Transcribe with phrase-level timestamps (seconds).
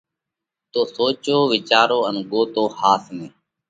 [0.71, 3.27] تو سوچو وِيچارو ان ڳوتو ۿاس نئہ!